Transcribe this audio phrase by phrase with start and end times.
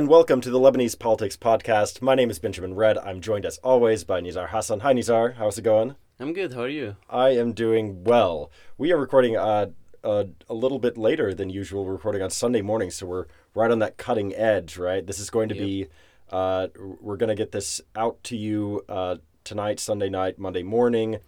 [0.00, 2.00] And welcome to the Lebanese Politics Podcast.
[2.00, 2.96] My name is Benjamin Redd.
[2.96, 4.80] I'm joined as always by Nizar Hassan.
[4.80, 5.94] Hi Nizar, how's it going?
[6.18, 6.54] I'm good.
[6.54, 6.96] How are you?
[7.10, 8.50] I am doing well.
[8.78, 9.66] We are recording uh,
[10.02, 11.84] uh, a little bit later than usual.
[11.84, 15.06] We're recording on Sunday morning, so we're right on that cutting edge, right?
[15.06, 15.64] This is going to Yep.
[15.66, 15.86] be,
[16.30, 21.18] uh, we're going to get this out to you uh, tonight, Sunday night, Monday morning.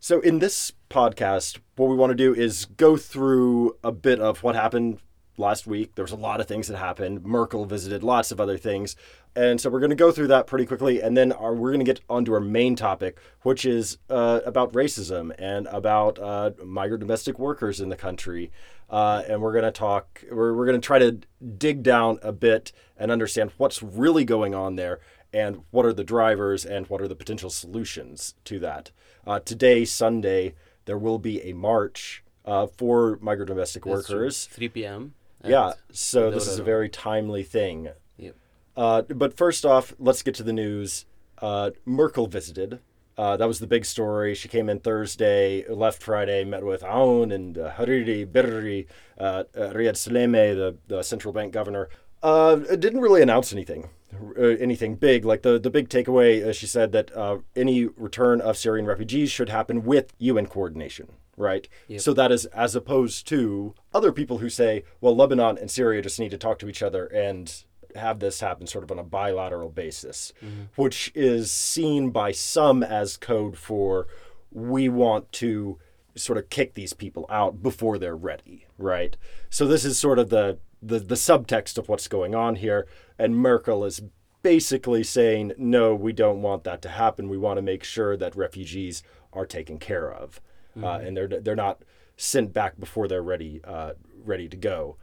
[0.00, 4.42] So, in this podcast, what we want to do is go through a bit of
[4.42, 5.00] what happened
[5.36, 5.94] last week.
[5.94, 7.24] There was a lot of things that happened.
[7.24, 8.96] Merkel visited, lots of other things.
[9.34, 11.00] And so we're going to go through that pretty quickly.
[11.00, 14.72] And then our, we're going to get onto our main topic, which is uh, about
[14.72, 18.50] racism and about uh, migrant domestic workers in the country.
[18.90, 21.18] Uh, and we're going to talk, we're, we're going to try to
[21.56, 25.00] dig down a bit and understand what's really going on there
[25.32, 28.90] and what are the drivers and what are the potential solutions to that.
[29.26, 30.54] Uh, today, Sunday,
[30.84, 34.16] there will be a march uh, for migrant domestic That's true.
[34.16, 34.46] workers.
[34.46, 35.14] 3 p.m.
[35.44, 37.88] Yeah, so this is a very timely thing.
[38.16, 38.36] Yep.
[38.76, 41.04] Uh, but first off, let's get to the news.
[41.40, 42.80] Uh, Merkel visited.
[43.18, 44.34] Uh, that was the big story.
[44.34, 48.86] She came in Thursday, left Friday, met with Aoun and uh, Hariri Berri,
[49.18, 51.88] uh, uh, Riyad Salameh, the, the central bank governor.
[52.22, 53.90] Uh, didn't really announce anything,
[54.38, 55.24] uh, anything big.
[55.24, 59.30] Like the, the big takeaway, uh, she said that uh, any return of Syrian refugees
[59.30, 61.08] should happen with UN coordination,
[61.42, 61.68] right?
[61.88, 62.00] Yep.
[62.00, 66.18] So that is as opposed to other people who say, well, Lebanon and Syria just
[66.18, 69.68] need to talk to each other and have this happen sort of on a bilateral
[69.68, 70.62] basis, mm-hmm.
[70.76, 74.06] which is seen by some as code for
[74.50, 75.78] we want to
[76.14, 79.16] sort of kick these people out before they're ready, right?
[79.50, 83.36] So this is sort of the the, the subtext of what's going on here, and
[83.36, 84.02] Merkel is
[84.42, 87.28] basically saying, no, we don't want that to happen.
[87.28, 90.40] We want to make sure that refugees are taken care of,
[90.80, 91.82] uh, and they're they're not
[92.16, 93.92] sent back before they're ready uh,
[94.24, 94.96] ready to go.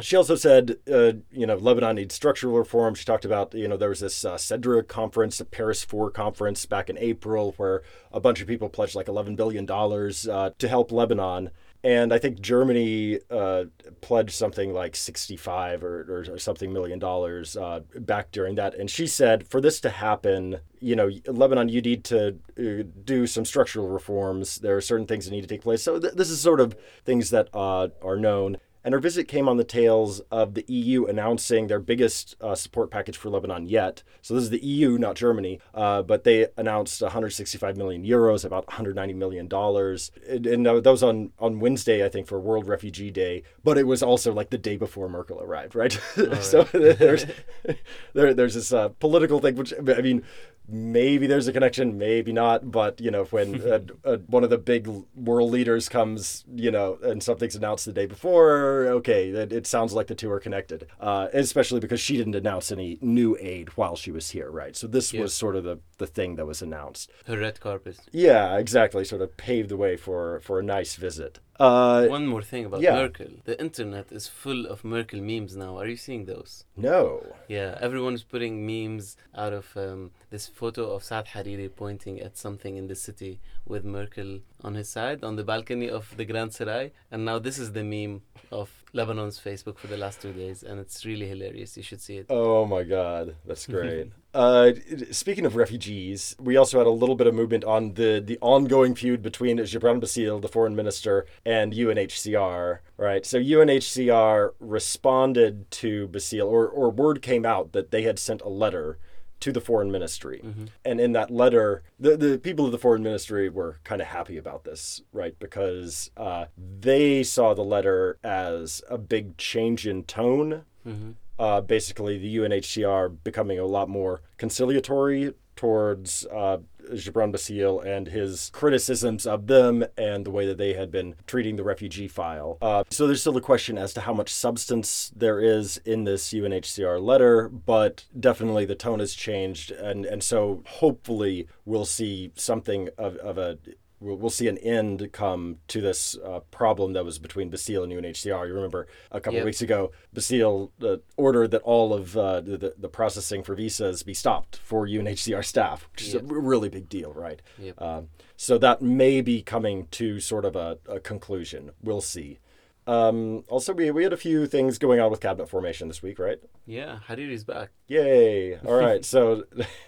[0.00, 2.94] She also said, uh, you know, Lebanon needs structural reform.
[2.94, 6.64] She talked about, you know, there was this uh, CEDRE conference, the Paris 4 conference
[6.66, 7.82] back in April, where
[8.12, 11.50] a bunch of people pledged like $11 billion uh, to help Lebanon.
[11.84, 13.64] And I think Germany uh,
[14.00, 18.74] pledged something like 65 or, or, or something million dollars uh, back during that.
[18.74, 23.28] And she said, for this to happen, you know, Lebanon, you need to uh, do
[23.28, 24.56] some structural reforms.
[24.56, 25.82] There are certain things that need to take place.
[25.82, 28.58] So th- this is sort of things that uh, are known.
[28.88, 32.90] And her visit came on the tails of the EU announcing their biggest uh, support
[32.90, 34.02] package for Lebanon yet.
[34.22, 38.66] So this is the EU, not Germany, uh, but they announced 165 million euros, about
[38.66, 43.10] 190 million dollars, and, and that was on on Wednesday, I think, for World Refugee
[43.10, 43.42] Day.
[43.62, 45.92] But it was also like the day before Merkel arrived, right?
[46.40, 47.26] so there's
[48.14, 50.24] there, there's this uh, political thing, which I mean.
[50.70, 52.70] Maybe there's a connection, maybe not.
[52.70, 56.98] But you know, when uh, uh, one of the big world leaders comes, you know,
[57.02, 60.86] and something's announced the day before, okay, it, it sounds like the two are connected.
[61.00, 64.76] Uh, especially because she didn't announce any new aid while she was here, right?
[64.76, 65.22] So this Yeah.
[65.22, 67.10] was sort of the the thing that was announced.
[67.26, 67.98] Her red carpet.
[68.12, 69.04] Yeah, exactly.
[69.04, 71.40] Sort of paved the way for for a nice visit.
[71.58, 72.94] Uh, One more thing about yeah.
[72.94, 73.30] Merkel.
[73.44, 75.76] The internet is full of Merkel memes now.
[75.76, 76.64] Are you seeing those?
[76.76, 77.22] no.
[77.48, 82.36] Yeah, everyone is putting memes out of um, this photo of Saad Hariri pointing at
[82.36, 86.50] something in the city with Merkel on his side on the balcony of the Grand
[86.52, 86.90] Serail.
[87.10, 90.80] And now this is the meme of Lebanon's Facebook for the last two days, and
[90.80, 91.76] it's really hilarious.
[91.76, 92.26] You should see it.
[92.30, 94.10] Oh my God, that's great.
[94.34, 94.72] uh,
[95.10, 98.94] speaking of refugees, we also had a little bit of movement on the the ongoing
[98.94, 102.78] feud between Gibran Bassil, the foreign minister, and UNHCR.
[102.96, 103.26] Right.
[103.26, 108.48] So UNHCR responded to Bassil, or or word came out that they had sent a
[108.48, 108.98] letter
[109.40, 110.42] to the foreign ministry.
[110.84, 114.36] And in that letter, the, the people of the foreign ministry were kind of happy
[114.36, 115.38] about this, right?
[115.38, 121.10] Because uh, they saw the letter as a big change in tone Mm-hmm.
[121.38, 126.58] uh, basically the UNHCR becoming a lot more conciliatory towards uh,
[126.92, 131.56] Gibran Bassil and his criticisms of them and the way that they had been treating
[131.56, 132.58] the refugee file.
[132.60, 136.32] Uh, so there's still a question as to how much substance there is in this
[136.32, 142.88] UNHCR letter, but definitely the tone has changed, and and so hopefully we'll see something
[142.98, 143.58] of, of a
[144.00, 147.92] we'll, we'll see an end come to this uh, problem that was between Bassil and
[147.92, 148.46] UNHCR.
[148.48, 149.42] You remember a couple Yep.
[149.42, 154.02] of weeks ago, Bassil uh, ordered that all of uh, the, the processing for visas
[154.02, 157.40] be stopped for UNHCR staff, which is a really big deal, right?
[157.58, 157.80] Yep.
[157.80, 161.70] Um, so that may be coming to sort of a, a conclusion.
[161.82, 162.38] We'll see.
[162.86, 166.18] Um, also, we, we had a few things going on with cabinet formation this week,
[166.18, 166.38] right?
[166.64, 167.68] Yeah, Hariri's back.
[167.86, 168.56] Yay!
[168.60, 169.44] All right, so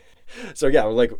[0.55, 1.13] so yeah, like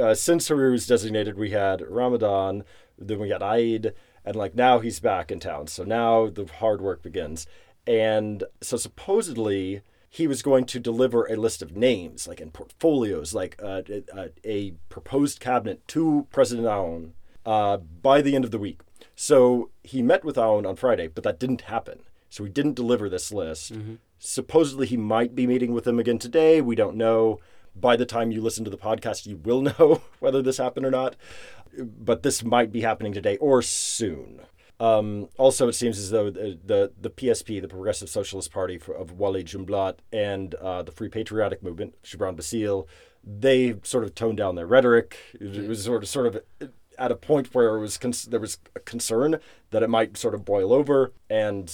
[0.00, 2.64] uh, since Hariri's designated, we had Ramadan,
[2.98, 3.92] then we got Eid,
[4.24, 5.66] and like now he's back in town.
[5.66, 7.46] So now the hard work begins,
[7.86, 9.82] and so supposedly
[10.14, 13.82] he was going to deliver a list of names, like in portfolios, like uh,
[14.16, 17.14] a, a, proposed cabinet to President Aoun
[17.44, 18.80] uh, by the end of the week.
[19.16, 21.98] So he met with Aoun on Friday, but that didn't happen.
[22.30, 23.72] So he didn't deliver this list.
[23.72, 23.94] Mm-hmm.
[24.20, 26.60] Supposedly he might be meeting with him again today.
[26.60, 27.40] We don't know.
[27.76, 30.90] By the time you listen to the podcast, you will know whether this happened or
[30.90, 31.16] not.
[31.76, 34.42] But this might be happening today or soon.
[34.80, 38.94] Um, also, it seems as though the, the, the PSP, the Progressive Socialist Party for,
[38.94, 42.86] of Walid Jumblat, and uh, the Free Patriotic Movement, Gibran Bassil,
[43.22, 45.16] they sort of toned down their rhetoric.
[45.40, 46.42] It, was sort of sort of
[46.98, 47.98] at a point where it was
[48.28, 49.38] there was a concern
[49.70, 51.72] that it might sort of boil over, and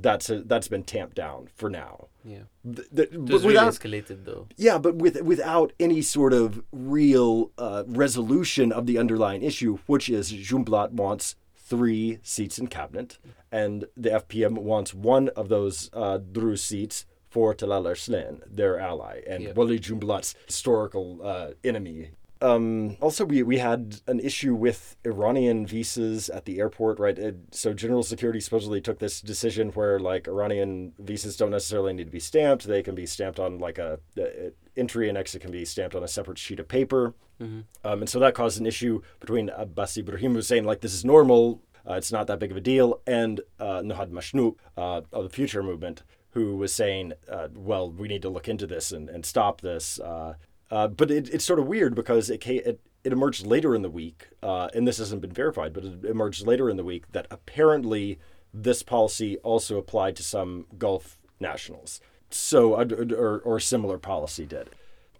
[0.00, 2.08] that's a, that's been tamped down for now.
[2.24, 4.48] Yeah, the, the, it was really escalated though.
[4.56, 10.08] Yeah, but with without any sort of real uh, resolution of the underlying issue, which
[10.08, 13.18] is Jumblat wants three seats in cabinet,
[13.52, 19.20] and the FPM wants one of those uh, Druze seats for Talal Arslan, their ally,
[19.26, 19.56] and yep.
[19.56, 22.10] Walid Jumblat's historical uh, enemy.
[22.40, 27.18] Um, also, we, we had an issue with Iranian visas at the airport, right?
[27.18, 32.04] It, so, General Security supposedly took this decision where, like, Iranian visas don't necessarily need
[32.04, 32.66] to be stamped.
[32.66, 36.04] They can be stamped on, like, a, a entry and exit can be stamped on
[36.04, 37.14] a separate sheet of paper.
[37.40, 37.60] Mm-hmm.
[37.84, 41.04] Um, and so that caused an issue between Abbas Ibrahim, who's saying, like, this is
[41.04, 45.24] normal, uh, it's not that big of a deal, and uh, Nohad Machnouk uh, of
[45.24, 49.08] the Future Movement, who was saying, uh, well, we need to look into this and,
[49.08, 49.98] and stop this.
[49.98, 50.34] Uh,
[50.70, 53.90] uh, but it, it's sort of weird because it, it, it emerged later in the
[53.90, 57.26] week, uh, and this hasn't been verified, but it emerged later in the week that
[57.30, 58.18] apparently
[58.52, 62.00] this policy also applied to some Gulf nationals.
[62.30, 64.68] So, or, or similar policy did.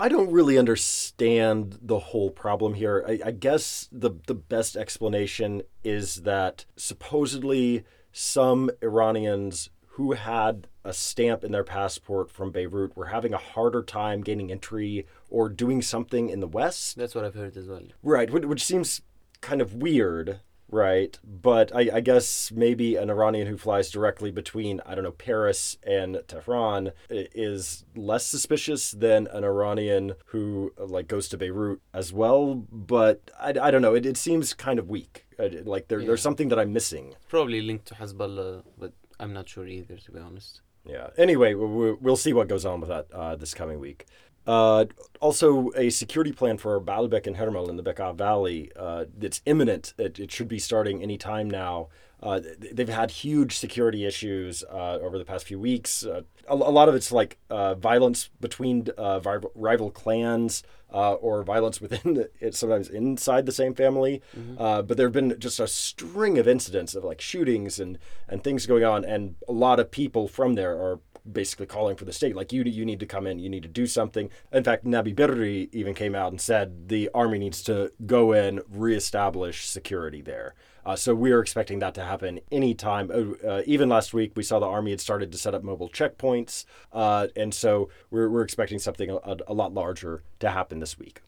[0.01, 3.05] I don't really understand the whole problem here.
[3.07, 10.93] I, I, guess the the best explanation is that supposedly some Iranians who had a
[10.93, 15.83] stamp in their passport from Beirut were having a harder time gaining entry or doing
[15.83, 16.97] something in the West.
[16.97, 17.83] That's what I've heard as well.
[18.03, 19.03] Right, which seems
[19.41, 20.41] kind of weird
[20.71, 21.19] Right.
[21.25, 25.79] But I, I, guess maybe an Iranian who flies directly between, I don't know, Paris
[25.83, 32.67] and Tehran is less suspicious than an Iranian who like goes to Beirut as well.
[32.71, 33.95] But I, I don't know.
[33.95, 35.25] It, it seems kind of weak.
[35.39, 36.09] Like there, yeah.
[36.09, 37.15] there's something that I'm missing.
[37.29, 40.61] Probably linked to Hezbollah, but I'm not sure either, to be honest.
[40.85, 41.09] Yeah.
[41.17, 44.07] Anyway, we'll see what goes on with that uh, this coming week.
[44.49, 44.87] Uh,
[45.21, 48.73] also, a security plan for Baalbek and Hermel in the Bekaa Valley.
[48.75, 49.93] Uh, it's imminent.
[49.99, 51.89] It, it, should be starting any time now.
[52.23, 52.41] Uh,
[52.73, 56.05] they've had huge security issues uh, over the past few weeks.
[56.05, 61.81] Uh, a, a, lot of it's like uh, violence between rival, rival, clans or violence
[61.81, 64.23] within it, sometimes inside the same family.
[64.37, 64.87] Mm-hmm.
[64.87, 68.65] but there have been just a string of incidents of like shootings and, and things
[68.67, 71.01] going on, and a lot of people from there are
[71.33, 73.69] basically calling for the state, like you you need to come in, you need to
[73.69, 74.31] do something.
[74.53, 78.61] In fact, Nabih Berri even came out and said the army needs to go in,
[78.69, 80.55] reestablish security there.
[80.87, 83.11] Uh, so we are expecting that to happen anytime.
[83.11, 85.91] Uh, uh, even last week, we saw the army had started to set up mobile
[85.91, 90.99] checkpoints, uh, and so we're we're expecting something a, a, lot larger to happen this
[90.99, 91.21] week.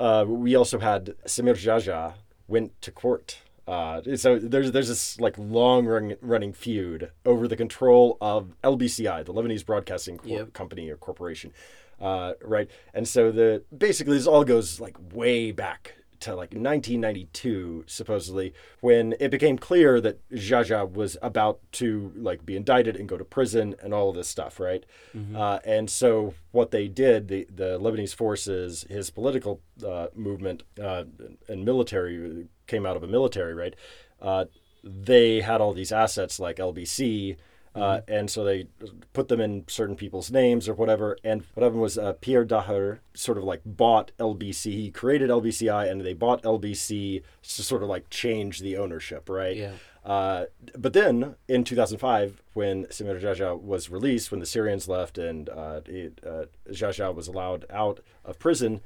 [0.00, 2.14] Uh, we also had Samir Geagea
[2.48, 7.56] went to court uh, so there's there's this like long run, running feud over the
[7.56, 10.52] control of LBCI, the Lebanese Broadcasting Cor- yep.
[10.52, 11.52] Company or Corporation,
[12.00, 12.70] uh, right?
[12.92, 19.14] And so the basically this all goes like way back to like 1992 supposedly when
[19.20, 23.74] it became clear that Geagea was about to like be indicted and go to prison
[23.82, 24.84] and all of this stuff right
[25.16, 25.36] mm-hmm.
[25.36, 31.04] uh, and so what they did the the Lebanese forces his political uh, movement uh,
[31.48, 33.74] and military came out of a military, right?
[34.20, 34.46] Uh,
[34.82, 37.36] they had all these assets like LBC,
[37.74, 38.66] uh, and so they
[39.12, 41.16] put them in certain people's names or whatever.
[41.24, 44.72] And what happened was uh, Pierre Daher sort of like bought LBC.
[44.72, 49.56] He created LBCI, and they bought LBC to sort of like change the ownership, right?
[49.56, 49.72] Yeah.
[50.04, 55.48] Uh, but then in 2005, when Samir Geagea was released, when the Syrians left and
[55.48, 58.80] uh, it, uh, Geagea was allowed out of prison,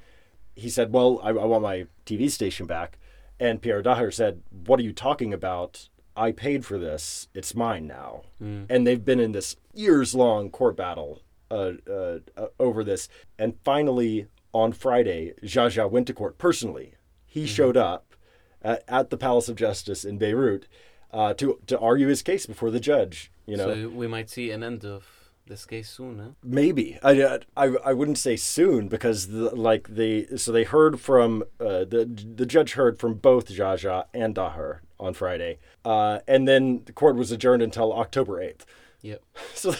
[0.55, 2.99] he said, "Well, I, I want my TV station back."
[3.41, 5.89] And Pierre Daher said, What are you talking about?
[6.19, 7.29] I paid for this.
[7.33, 8.23] It's mine now.
[8.43, 8.67] Mm.
[8.69, 13.09] And they've been in this years long court battle uh, uh, uh, over this.
[13.39, 16.95] And finally, on Friday, Geagea went to court personally.
[17.25, 18.17] He mm showed up
[18.63, 20.67] at, at, the Palace of Justice in Beirut
[21.13, 23.31] uh, to, to argue his case before the judge.
[23.47, 25.07] You know, so we might see an end of
[25.47, 26.29] this case soon, huh?
[26.43, 31.45] Maybe I, I, I wouldn't say soon because the, like they so they heard from
[31.61, 36.83] uh, the the judge heard from both Geagea and Daher on Friday, uh, and then
[36.87, 38.67] the court was adjourned until October eighth.
[39.03, 39.23] Yep.
[39.55, 39.75] So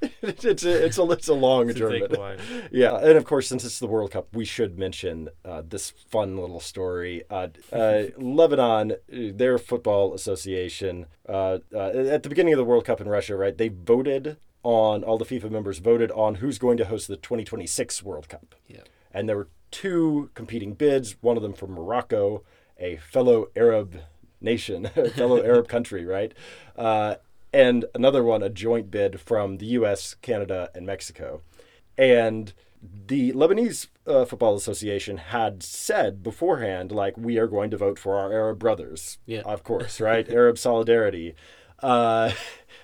[0.22, 2.12] it's a, it's a it's a long take adjournment.
[2.12, 2.38] a.
[2.70, 6.36] Yeah, and of course, since it's the World Cup, we should mention uh, this fun
[6.36, 7.24] little story.
[7.28, 13.00] Uh, uh, Lebanon, their football association, uh, uh, at the beginning of the World Cup
[13.00, 13.58] in Russia, right?
[13.58, 18.02] They voted on all the FIFA members voted on who's going to host the 2026
[18.04, 18.82] World Cup, Yeah.
[19.12, 21.16] and there were two competing bids.
[21.22, 22.44] One of them from Morocco,
[22.78, 23.96] a fellow Arab
[24.40, 26.32] nation, fellow Arab country, right?
[26.76, 27.16] Uh,
[27.52, 31.42] and another one, a joint bid from the U.S., Canada, and Mexico.
[31.96, 32.52] And
[32.82, 38.16] the Lebanese uh, Football Association had said beforehand, like, we are going to vote for
[38.16, 39.18] our Arab brothers.
[39.26, 39.40] Yeah.
[39.40, 40.28] Of course, right?
[40.28, 41.34] Arab solidarity.
[41.82, 42.32] Uh,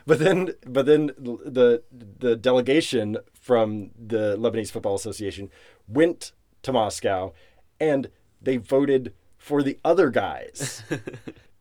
[0.06, 5.50] but then, but then the the delegation from the Lebanese Football Association
[5.88, 6.32] went
[6.62, 7.32] to Moscow,
[7.80, 8.08] and
[8.40, 10.82] they voted for the other guys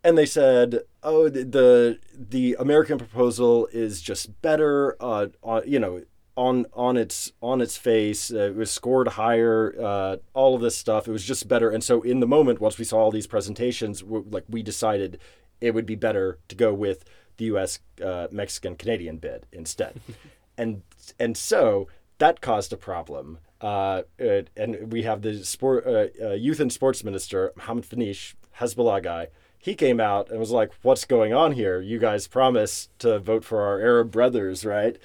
[0.04, 4.96] and they said, "Oh, the the, the American proposal is just better.
[5.00, 6.04] Uh, on, you know,
[6.36, 9.74] on on its on its face, uh, it was scored higher.
[9.80, 11.70] Uh, all of this stuff, it was just better.
[11.70, 15.20] And so, in the moment, once we saw all these presentations, w- like we decided
[15.62, 17.06] it would be better to go with
[17.38, 20.00] the U.S., uh, Mexican, Canadian bid instead.
[20.58, 20.82] and
[21.20, 23.40] and so that caused a problem.
[23.62, 28.34] Uh, uh, and we have the sport, uh, uh, youth and sports minister Mohammed Fneish,
[28.60, 29.28] Hezbollah guy.
[29.64, 31.80] He came out and was like, "What's going on here?
[31.80, 34.98] You guys promised to vote for our Arab brothers, right?"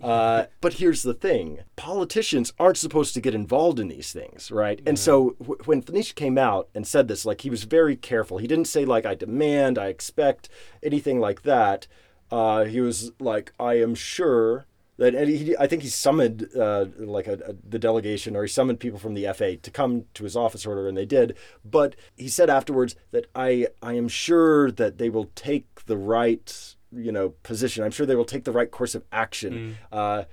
[0.00, 4.80] Uh, but here's the thing: politicians aren't supposed to get involved in these things, right?
[4.86, 8.38] And so w- when Fneish came out and said this, like he was very careful.
[8.38, 10.48] He didn't say like, "I demand," "I expect,"
[10.82, 11.86] anything like that.
[12.30, 14.64] Uh, he was like, "I am sure."
[14.98, 18.48] That and he, I think he summoned uh, like a, a, the delegation or he
[18.48, 21.36] summoned people from the FA to come to his office order and they did.
[21.64, 26.74] But he said afterwards that I I am sure that they will take the right
[26.92, 27.84] you know position.
[27.84, 30.24] I'm sure they will take the right course of action uh,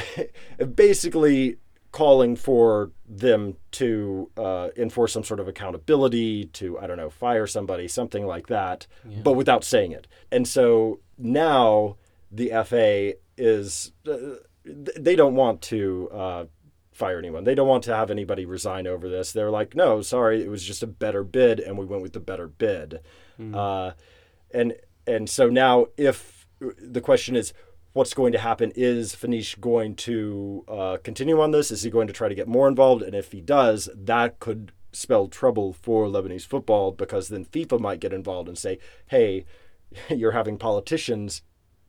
[0.74, 1.56] basically
[1.90, 7.46] calling for them to uh, enforce some sort of accountability to I don't know fire
[7.46, 8.86] somebody something like that
[9.22, 10.06] but without saying it.
[10.30, 11.96] And so now
[12.30, 16.44] the FA is uh, they don't want to uh,
[16.92, 17.44] fire anyone.
[17.44, 19.32] They don't want to have anybody resign over this.
[19.32, 22.20] They're like, no, sorry, it was just a better bid, and we went with the
[22.20, 23.00] better bid.
[23.54, 23.92] Uh,
[24.52, 24.74] and
[25.06, 27.52] and so now, if the question is,
[27.92, 28.72] what's going to happen?
[28.74, 31.70] Is Fneish going to uh, continue on this?
[31.70, 33.02] Is he going to try to get more involved?
[33.02, 38.00] And if he does, that could spell trouble for Lebanese football because then FIFA might
[38.00, 39.44] get involved and say, hey,
[40.08, 41.42] you're having politicians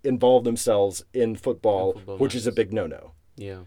[0.03, 3.13] involve themselves in football, football which is a big no-no.
[3.36, 3.62] Yeah.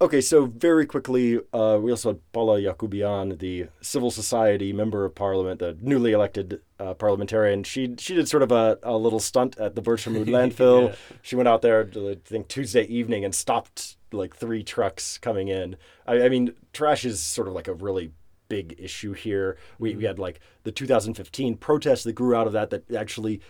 [0.00, 5.14] Okay, so very quickly, uh, we also had Paula Yacoubian, the civil society member of
[5.14, 7.62] parliament, the newly elected uh, parliamentarian.
[7.62, 10.88] She she did sort of a, a little stunt at the Bourj Hammoud landfill.
[10.88, 10.94] Yeah.
[11.22, 15.76] She went out there, I think Tuesday evening, and stopped like three trucks coming in.
[16.06, 18.12] I, I mean, trash is sort of like a really
[18.48, 19.56] big issue here.
[19.78, 23.40] We, we had like the 2015 protests that grew out of that that actually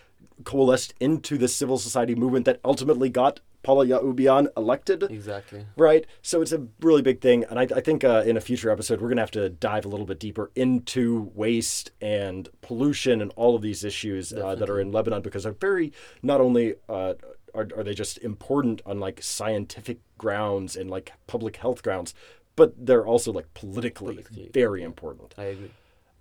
[0.44, 5.64] coalesced into the civil society movement that ultimately got Paula Yacoubian elected Exactly.
[5.76, 6.04] right?
[6.20, 9.00] So it's a really big thing, and I, I think uh, in a future episode
[9.00, 13.56] we're gonna have to dive a little bit deeper into waste and pollution and all
[13.56, 17.14] of these issues uh, that are in Lebanon because they're very not only uh,
[17.54, 22.12] are, are they just important on like scientific grounds and like public health grounds,
[22.56, 25.34] but they're also like politically, Politically, very important.
[25.38, 25.70] I agree.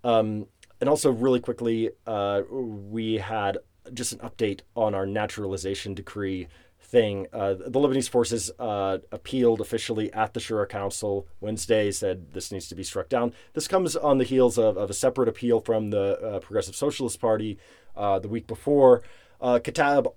[0.02, 0.46] Um,
[0.80, 3.58] and also, really quickly, uh, we had
[3.92, 6.48] just an update on our naturalization decree
[6.80, 7.26] thing.
[7.32, 12.68] Uh, the Lebanese forces uh, appealed officially at the Shura Council Wednesday, said this needs
[12.68, 13.32] to be struck down.
[13.54, 17.20] This comes on the heels of, of a separate appeal from the uh, Progressive Socialist
[17.20, 17.58] Party
[17.96, 19.02] uh, the week before.
[19.40, 19.58] Uh,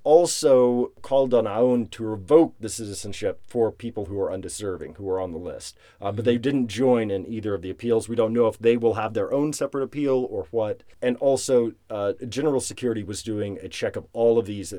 [0.04, 5.20] also called on Aoun to revoke the citizenship for people who are undeserving, who are
[5.20, 5.78] on the list.
[6.02, 8.08] Uh, But they didn't join in either of the appeals.
[8.08, 10.84] We don't know if they will have their own separate appeal or what.
[11.02, 14.74] And also, uh, General Security was doing a check of all of these,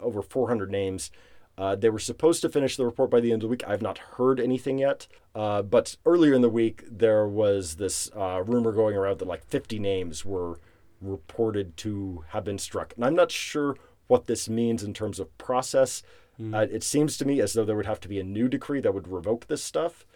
[0.00, 1.10] over 400 names.
[1.58, 3.64] Uh, they were supposed to finish the report by the end of the week.
[3.66, 5.06] I've not heard anything yet.
[5.34, 9.44] Uh, but earlier in the week, there was this uh, rumor going around that like
[9.44, 10.58] 50 names were
[11.00, 12.92] reported to have been struck.
[12.96, 13.76] And I'm not sure
[14.06, 16.02] what this means in terms of process.
[16.54, 18.80] Uh, it seems to me as though there would have to be a new decree
[18.80, 20.06] that would revoke this stuff.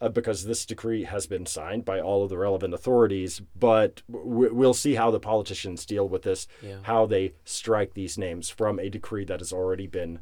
[0.00, 4.52] Uh, because this decree has been signed by all of the relevant authorities, but w-
[4.52, 6.78] we'll see how the politicians deal with this, Yeah.
[6.82, 10.18] how they strike these names from a decree that has already been,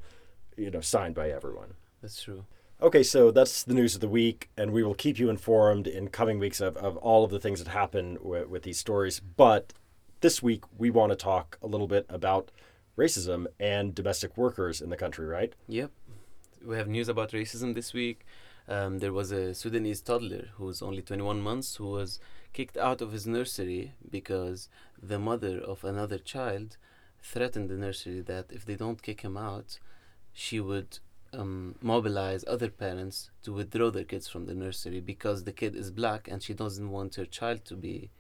[0.55, 1.77] you know, signed by everyone.
[2.03, 2.45] That's true.
[2.83, 6.09] Okay, so that's the news of the week, and we will keep you informed in
[6.09, 9.21] coming weeks of, of all of the things that happen with, with these stories.
[9.21, 9.73] But
[10.21, 12.51] this week, we want to talk a little bit about
[12.97, 15.55] racism and domestic workers in the country, right?
[15.69, 15.91] Yep.
[16.65, 18.27] we have news about racism this week.
[18.69, 22.21] Um, there was a Sudanese toddler who was only 21 months who was
[22.53, 24.69] kicked out of his nursery because
[25.03, 26.77] the mother of another child
[27.23, 29.79] threatened the nursery that if they don't kick him out,
[30.33, 30.99] she would
[31.33, 35.91] um, mobilize other parents to withdraw their kids from the nursery because the kid is
[35.91, 38.11] black and she doesn't want her child to be.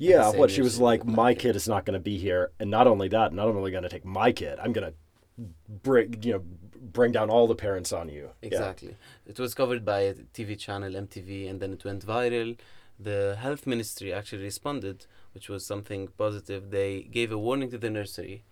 [0.00, 2.86] Yeah, what she was like, my kid is not going to be here, and not
[2.86, 4.94] only that, not only going to take my kid, I'm going to
[5.68, 6.42] bring you know
[6.80, 8.30] bring down all the parents on you.
[8.40, 8.48] Yeah.
[8.48, 8.96] Exactly.
[9.26, 12.56] It was covered by a TV channel, MTV, and then it went viral.
[12.98, 16.70] The health ministry actually responded, which was something positive.
[16.70, 18.44] They gave a warning to the nursery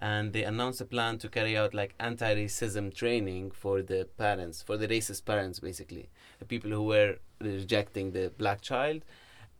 [0.00, 4.76] and they announced a plan to carry out like anti-racism training for the parents, for
[4.78, 9.02] the racist parents basically, the people who were rejecting the black child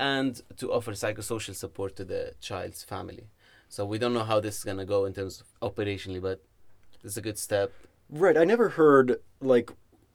[0.00, 3.26] and to offer psychosocial support to the child's family.
[3.69, 6.42] So we don't know how this is going to go in terms of operationally, but
[7.04, 7.71] it's a good step.
[8.09, 8.37] Right.
[8.37, 9.71] I never heard like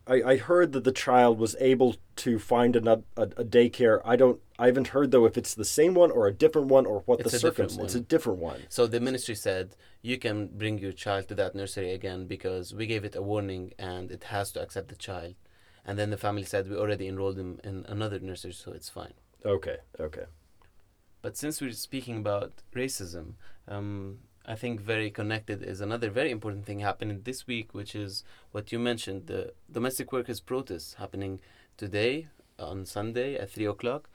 [0.08, 4.02] I, I heard that the child was able to find another a, a daycare.
[4.04, 4.40] I don't.
[4.58, 7.20] I haven't heard though if it's the same one or a different one or what
[7.20, 7.86] It's the circumstance.
[7.86, 8.62] It's a different one.
[8.70, 12.86] So the ministry said you can bring your child to that nursery again because we
[12.88, 15.36] gave it a warning and it has to accept the child.
[15.86, 19.14] And then the family said we already enrolled him in another nursery, so it's fine.
[19.46, 19.78] Okay.
[20.00, 20.26] Okay.
[21.22, 23.34] But since we're speaking about racism,
[23.68, 28.24] um, I think very connected is another very important thing happening this week, which is
[28.52, 31.40] what you mentioned the domestic workers' protests happening
[31.78, 32.28] today
[32.60, 34.10] on Sunday at 3 o'clock.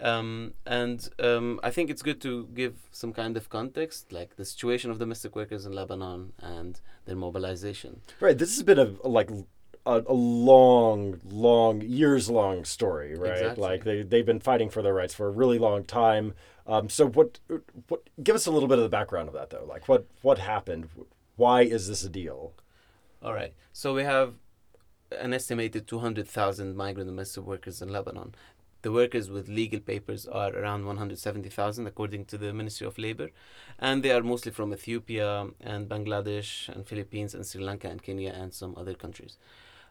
[0.00, 4.44] Um, and um, I think it's good to give some kind of context, like the
[4.44, 8.00] situation of domestic workers in Lebanon and their mobilization.
[8.20, 8.38] Right.
[8.38, 9.30] This has been a bit of like
[9.88, 13.32] a, a long, long, years long story, right?
[13.32, 13.62] Exactly.
[13.62, 16.34] Like they they've been fighting for their rights for a really long time.
[16.66, 17.40] Um, so what
[17.88, 19.64] what give us a little bit of the background of that though?
[19.66, 20.90] Like what what happened?
[21.36, 22.52] Why is this a deal?
[23.22, 23.54] All right.
[23.72, 24.34] So we have
[25.18, 28.34] an estimated 200,000 migrant domestic workers in Lebanon.
[28.82, 33.30] The workers with legal papers are around 170,000, according to the Ministry of Labor.
[33.78, 38.30] And they are mostly from Ethiopia and Bangladesh and Philippines and Sri Lanka and Kenya
[38.30, 39.38] and some other countries.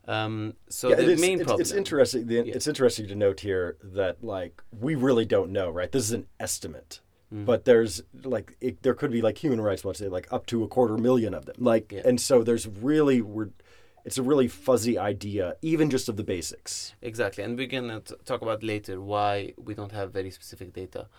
[0.08, 1.62] Um, so Yeah, the it is- main it's, problem.
[1.62, 2.28] it's interesting.
[2.28, 2.44] The, Yeah.
[2.56, 5.92] It's interesting to note here that like we really don't know, right?
[5.92, 7.02] This is an estimate,
[7.34, 7.46] Mhm.
[7.46, 10.64] but there's like it, there could be like human rights watch say like up to
[10.64, 12.04] a quarter million of them, like, Yeah.
[12.06, 13.50] and so there's really we're
[14.06, 16.94] it's a really fuzzy idea, even just of the basics.
[17.02, 21.10] Exactly, and we're gonna t- talk about later why we don't have very specific data.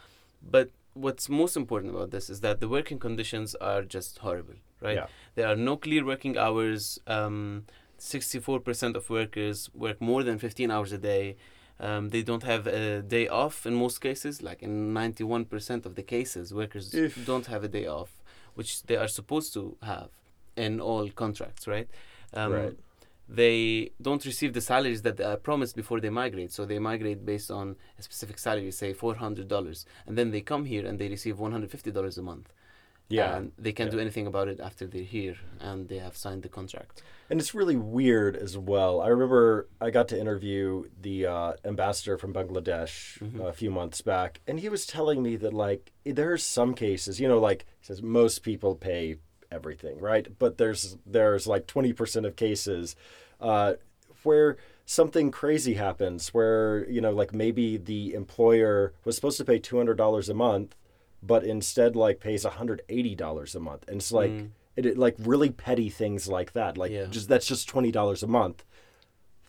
[0.40, 4.96] But what's most important about this is that the working conditions are just horrible, right?
[4.96, 5.06] Yeah.
[5.34, 6.98] There are no clear working hours.
[7.06, 7.66] Um,
[7.98, 11.36] 64% of workers work more than 15 hours a day.
[11.80, 14.42] Um, they don't have a day off in most cases.
[14.42, 18.10] Like in 91% of the cases, workers If- don't have a day off,
[18.54, 20.08] which they are supposed to have
[20.56, 21.88] in all contracts, right?
[22.34, 22.76] Um, Right.
[23.30, 26.50] They don't receive the salaries that they are promised before they migrate.
[26.50, 29.84] So they migrate based on a specific salary, say $400.
[30.06, 32.50] And then they come here and they receive $150 a month.
[33.10, 33.96] Yeah, And they can't Yeah.
[33.96, 37.02] do anything about it after they're here and they have signed the contract.
[37.30, 39.00] and it's really weird as well.
[39.02, 43.46] I remember I got to interview the uh, ambassador from Bangladesh Mhm.
[43.46, 47.20] a few months back, and he was telling me that like there are some cases,
[47.20, 49.16] you know, like he says most people pay
[49.50, 50.26] everything, right?
[50.38, 52.96] But there's there's like twenty percent of cases
[53.40, 53.74] uh,
[54.22, 59.58] where something crazy happens, where you know, like maybe the employer was supposed to pay
[59.58, 60.74] two hundred dollars a month,
[61.22, 64.50] but instead like pays hundred eighty dollars a month, and it's like Mm.
[64.76, 66.76] it, it like really petty things like that.
[66.78, 67.06] Like Yeah.
[67.06, 68.64] just that's just twenty dollars a month.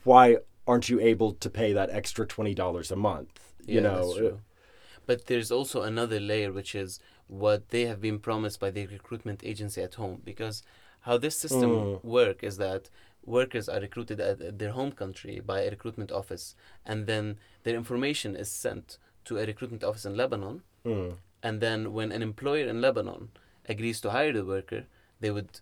[0.03, 3.53] Why aren't you able to pay that extra twenty dollars a month?
[3.65, 4.39] You Yeah, know.
[5.05, 9.43] But there's also another layer, which is what they have been promised by the recruitment
[9.43, 10.21] agency at home.
[10.23, 10.61] Because
[11.01, 12.03] how this system Mm.
[12.03, 12.89] work is that
[13.25, 16.55] workers are recruited at, at their home country by a recruitment office,
[16.85, 20.63] and then their information is sent to a recruitment office in Lebanon.
[20.85, 21.17] Mm.
[21.41, 23.29] And then when an employer in Lebanon
[23.67, 24.85] agrees to hire the worker,
[25.19, 25.61] they would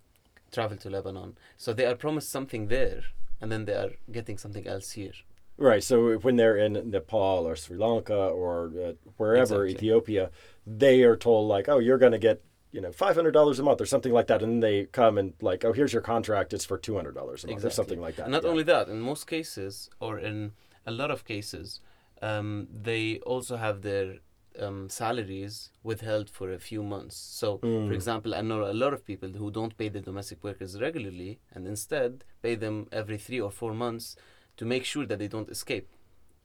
[0.51, 1.37] travel to Lebanon.
[1.57, 3.03] So they are promised something there,
[3.39, 5.13] and then they are getting something else here.
[5.57, 5.83] Right.
[5.83, 9.87] So when they're in Nepal or Sri Lanka or uh, wherever Exactly.
[9.87, 10.29] Ethiopia,
[10.65, 13.63] they are told like, oh, you're going to get you know five hundred dollars a
[13.63, 16.53] month or something like that, and then they come and like, oh, here's your contract.
[16.53, 18.23] It's for two hundred dollars a month or something like that.
[18.23, 18.49] And not yeah.
[18.49, 20.51] only that, in most cases, or in
[20.85, 21.81] a lot of cases,
[22.21, 24.17] um, they also have their
[24.59, 27.15] um, salaries withheld for a few months.
[27.15, 27.87] So, Mm.
[27.87, 31.39] for example, I know a lot of people who don't pay the domestic workers regularly
[31.53, 34.15] and instead pay them every three or four months
[34.57, 35.87] to make sure that they don't escape.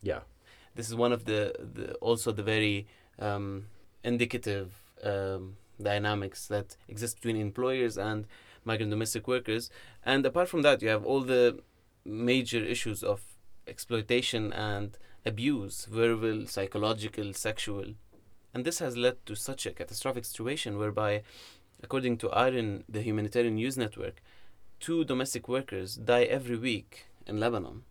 [0.03, 0.21] Yeah.
[0.75, 2.87] This is one of the, the also the very
[3.19, 3.67] um,
[4.05, 4.69] indicative
[5.05, 8.27] um, dynamics that exist between employers and
[8.65, 9.71] migrant domestic workers.
[10.05, 11.61] And apart from that, you have all the
[12.05, 13.21] major issues of
[13.67, 17.95] exploitation and abuse, verbal, psychological, sexual.
[18.55, 21.23] And this has led to such a catastrophic situation whereby,
[21.83, 24.23] according to IRIN, the Humanitarian News Network,
[24.81, 27.85] two domestic workers die every week in Lebanon.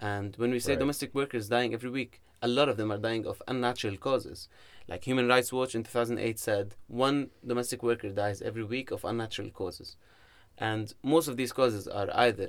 [0.00, 0.78] And when we say Right.
[0.80, 4.48] domestic workers dying every week, a lot of them are dying of unnatural causes.
[4.88, 9.50] Like Human Rights Watch in 2008 said, one domestic worker dies every week of unnatural
[9.50, 9.96] causes.
[10.56, 12.48] And most of these causes are either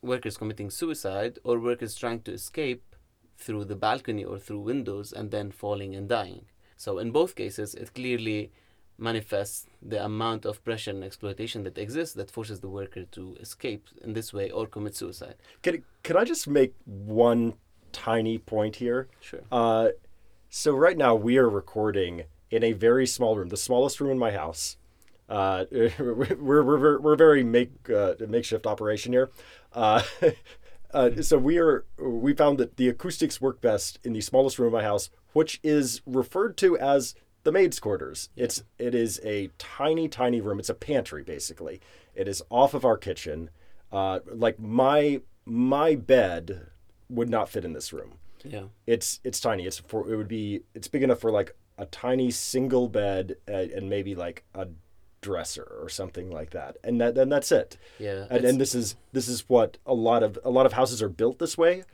[0.00, 2.96] workers committing suicide or workers trying to escape
[3.36, 6.46] through the balcony or through windows and then falling and dying.
[6.76, 8.52] So, in both cases, it clearly
[8.98, 13.88] manifests the amount of pressure and exploitation that exists that forces the worker to escape
[14.02, 15.34] in this way or commit suicide.
[15.62, 17.54] Can, can I just make one
[17.92, 19.08] tiny point here?
[19.20, 19.40] Sure.
[19.50, 19.88] Uh,
[20.48, 24.18] so right now we are recording in a very small room, the smallest room in
[24.18, 24.76] my house.
[25.28, 29.30] Uh, we're, we're, we're, we're very make uh, makeshift operation here.
[29.72, 30.02] Uh,
[30.94, 34.68] uh, so we are we found that the acoustics work best in the smallest room
[34.68, 37.14] in my house, which is referred to as
[37.44, 38.28] the maid's quarters.
[38.36, 40.58] It's it is a tiny tiny room.
[40.58, 41.80] It's a pantry basically.
[42.14, 43.50] It is off of our kitchen.
[43.90, 46.66] Uh, like my my bed
[47.10, 48.14] would not fit in this room
[48.44, 48.64] Yeah.
[48.86, 49.66] it's it's tiny.
[49.66, 53.52] It's for it would be it's big enough for like a tiny single bed uh,
[53.52, 54.68] and maybe like a
[55.20, 57.76] dresser or something like that, and that and that's it.
[57.98, 58.26] Yeah.
[58.30, 61.08] And, and this is this is what a lot of a lot of houses are
[61.08, 61.84] built this way.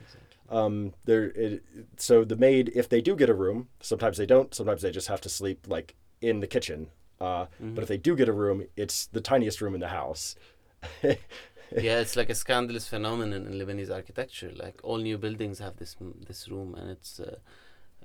[0.49, 1.63] Um, there, it,
[1.97, 4.53] so the maid, if they do get a room, sometimes they don't.
[4.53, 6.89] Sometimes they just have to sleep like in the kitchen.
[7.19, 10.35] Uh, But if they do get a room, it's the tiniest room in the house.
[11.03, 14.51] yeah, it's like a scandalous phenomenon in Lebanese architecture.
[14.55, 15.95] Like all new buildings have this
[16.27, 17.37] this room, and it's uh,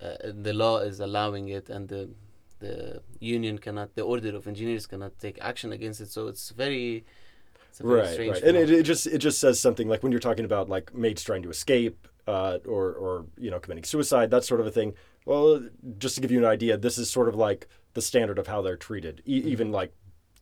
[0.02, 2.11] uh, the law is allowing it, and the
[2.61, 6.11] the union cannot, the order of engineers cannot take action against it.
[6.11, 7.04] So it's very, it's a very
[7.80, 8.42] right right.
[8.42, 11.22] And it, it just it just says something like when you're talking about like maids
[11.22, 14.94] trying to escape uh, or or you know committing suicide that sort of a thing.
[15.26, 18.46] Well just to give you an idea this is sort of like the standard of
[18.46, 19.22] how they're treated.
[19.26, 19.92] E- even like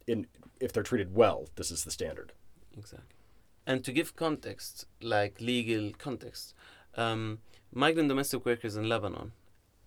[0.07, 0.27] in
[0.61, 2.33] if they're treated well this is the standard.
[2.77, 3.17] Exactly.
[3.67, 6.55] And to give context, like legal context,
[6.97, 7.39] um,
[7.73, 9.33] migrant domestic workers in Lebanon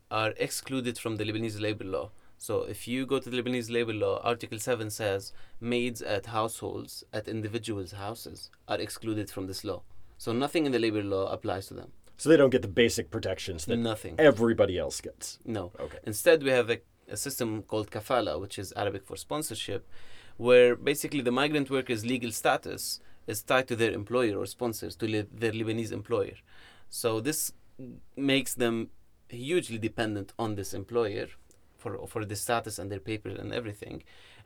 [0.10, 2.12] are excluded from the Lebanese labor law.
[2.38, 7.04] So if you go to the Lebanese labor law, Article 7 says maids at households,
[7.13, 9.82] at individuals' houses, are excluded from this law.
[10.17, 11.91] So nothing in the labor law applies to them.
[12.17, 14.15] so they don't get the basic protections that Nothing.
[14.17, 15.71] everybody else gets No.
[15.86, 19.82] okay Instead, we have a, a system called kafala, which is Arabic for sponsorship,
[20.38, 25.06] where basically the migrant worker's legal status is tied to their employer or sponsors, to
[25.13, 26.38] li- their Lebanese employer.
[26.89, 27.52] So this
[28.15, 28.76] makes them
[29.30, 31.28] hugely dependent on this employer
[31.86, 33.98] for for the status and their papers and everything,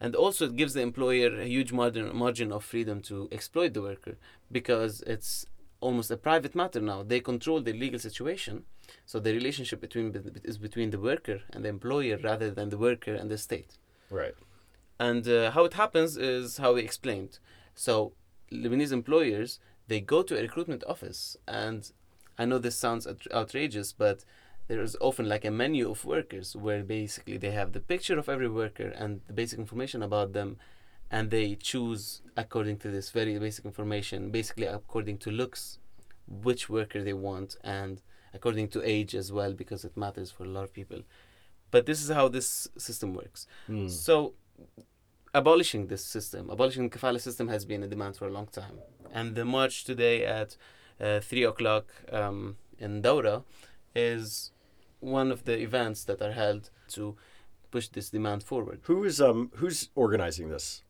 [0.01, 3.81] and also it gives the employer a huge margin margin of freedom to exploit the
[3.81, 4.15] worker
[4.51, 5.45] because it's
[5.79, 6.99] almost a private matter now.
[7.03, 8.55] They control the legal situation,
[9.05, 10.07] so the relationship between
[10.43, 13.71] is between the worker and the employer rather than the worker and the state.
[14.19, 14.35] right
[15.09, 17.33] And uh, how it happens is how we explained.
[17.85, 17.93] So
[18.51, 19.51] Lebanese employers
[19.89, 21.91] they go to a recruitment office, and
[22.37, 23.07] I know this sounds
[23.41, 24.23] outrageous, but
[24.69, 28.29] there is often like a menu of workers where basically they have the picture of
[28.29, 30.57] every worker and the basic information about them,
[31.09, 35.79] and they choose according to this very basic information, basically according to looks,
[36.27, 40.47] which worker they want, and according to age as well, because it matters for a
[40.47, 41.01] lot of people.
[41.71, 43.47] But this is how this system works.
[43.65, 43.87] Hmm.
[43.87, 44.33] So,
[45.33, 48.77] abolishing this system, abolishing the kafala system has been a demand for a long time.
[49.11, 50.57] And the march today at
[51.01, 53.43] uh, 3 o'clock um, in Daura
[53.95, 54.51] is
[54.99, 57.15] one of the events that are held to
[57.71, 58.79] push this demand forward.
[58.83, 60.83] who's um who's organizing this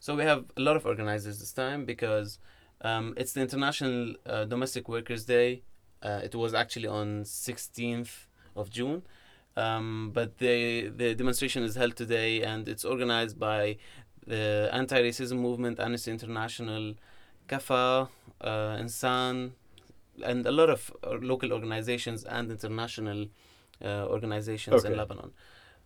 [0.00, 2.38] So we have a lot of organizers this time because
[2.80, 5.62] um, it's the International uh, Domestic Workers Day.
[6.02, 8.24] Uh, it was actually on 16th
[8.56, 9.02] of June,
[9.56, 13.76] um, but the the demonstration is held today, and it's organized by
[14.26, 16.94] the anti-racism movement, Amnesty International,
[17.48, 18.08] KAFA,
[18.40, 19.52] uh, Insan,
[20.24, 23.26] and a lot of uh, local organizations and international
[23.84, 25.32] uh, organizations in Lebanon.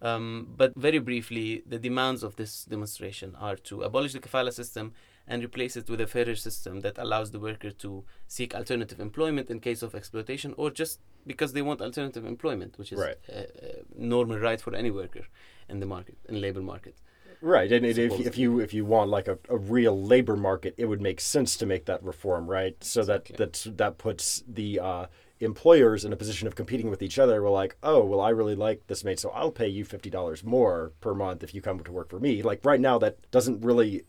[0.03, 4.93] Um, but very briefly, the demands of this demonstration are to abolish the kafala system
[5.27, 9.49] and replace it with a fairer system that allows the worker to seek alternative employment
[9.51, 13.17] in case of exploitation or just because they want alternative employment, which is Right.
[13.29, 15.25] a, a normal right for any worker
[15.69, 16.97] in the market, in labor market.
[17.41, 20.75] Right, and it, if, if you if you want like a, a real labor market,
[20.79, 22.77] it would make sense to make that reform, right?
[22.83, 23.37] So Exactly.
[23.37, 25.07] that that that puts the uh,
[25.41, 27.43] employers in a position of competing with each other.
[27.43, 30.45] We're like, oh, well, I really like this mate, so I'll pay you fifty dollars
[30.45, 32.43] more per month if you come to work for me.
[32.43, 34.03] Like right now, that doesn't really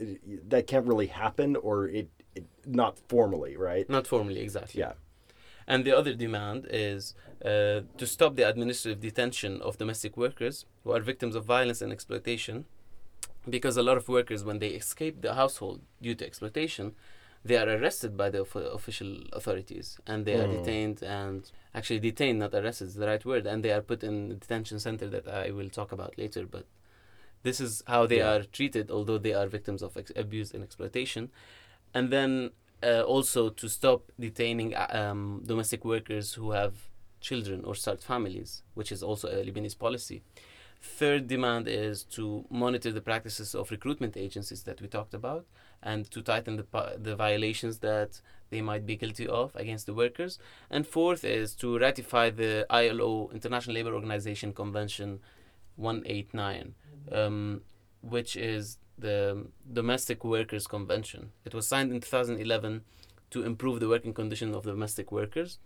[0.47, 3.89] that can't really happen, or it, it not formally, right?
[3.89, 4.79] Not formally, exactly.
[4.79, 4.93] Yeah.
[5.67, 10.91] And the other demand is uh, to stop the administrative detention of domestic workers who
[10.91, 12.65] are victims of violence and exploitation.
[13.47, 16.95] Because a lot of workers, when they escape the household due to exploitation,
[17.47, 20.55] they are arrested by the of- official authorities and they are Mm.
[20.58, 21.39] detained and
[21.79, 24.77] actually detained, not arrested is the right word, and they are put in a detention
[24.88, 26.43] center that I will talk about later.
[26.55, 26.65] But
[27.47, 28.31] this is how they Yeah.
[28.34, 31.23] are treated, although they are victims of ex- abuse and exploitation.
[31.93, 32.31] And then
[32.84, 36.73] uh, also to stop detaining uh, um, domestic workers who have
[37.21, 40.21] children or start families, which is also a Lebanese policy.
[40.99, 45.45] Third demand is to monitor the practices of recruitment agencies that we talked about
[45.86, 48.19] and to tighten the, the violations that
[48.50, 50.39] they might be guilty of against the workers.
[50.69, 55.19] And fourth is to ratify the ILO, International Labour Organization Convention
[55.76, 56.74] 189,
[57.12, 57.62] um,
[58.02, 61.32] which is the Domestic Workers Convention.
[61.45, 62.82] It was signed in 2011
[63.32, 65.60] to improve the working condition of domestic workers.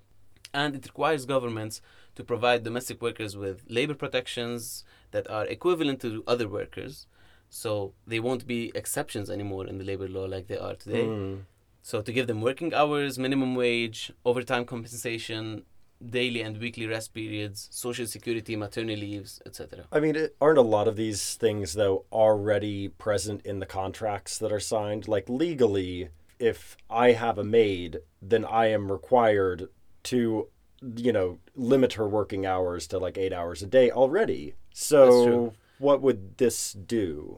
[0.53, 1.82] And it requires governments
[2.15, 7.05] to provide domestic workers with labor protections that are equivalent to other workers.
[7.49, 11.05] So they won't be exceptions anymore in the labor law like they are today.
[11.05, 11.41] Mm.
[11.81, 15.63] So to give them working hours, minimum wage, overtime compensation,
[16.05, 19.85] daily and weekly rest periods, social security, maternity leaves, etc.
[19.91, 24.51] I mean, aren't a lot of these things though already present in the contracts that
[24.51, 25.07] are signed?
[25.07, 26.09] Like legally,
[26.39, 29.69] if I have a maid, then I am required
[30.03, 30.47] to,
[30.81, 34.53] you know, limit her working hours to like eight hours a day already.
[34.69, 35.53] That's So, true.
[35.79, 37.37] What would this do?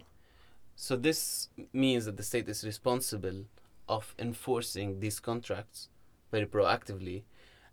[0.76, 3.46] So this means that the state is responsible
[3.88, 5.90] of enforcing these contracts
[6.32, 7.24] very proactively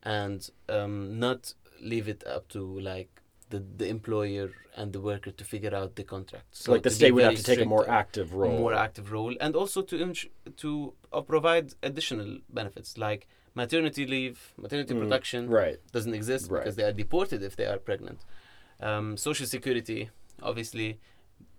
[0.02, 3.08] and um, not leave it up to like
[3.50, 6.44] the, the employer and the worker to figure out the contract.
[6.52, 8.58] So, like the state would have to take a more active role.
[8.58, 10.26] more active role and also to ins-
[10.58, 15.78] to uh, provide additional benefits like maternity leave maternity Mm, protection right.
[15.92, 16.60] doesn't exist Right.
[16.62, 18.20] because they are deported if they are pregnant
[18.80, 20.10] um, social security
[20.42, 20.98] obviously